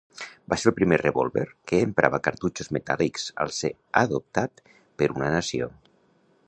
Va 0.51 0.57
ser 0.59 0.69
el 0.69 0.73
primer 0.77 0.97
revòlver 1.01 1.43
que 1.71 1.81
emprava 1.87 2.21
cartutxos 2.29 2.73
metàl·lics 2.79 3.29
al 3.45 3.55
ser 3.59 3.71
adoptat 4.05 4.67
per 5.03 5.13
una 5.19 5.29
nació. 5.37 5.69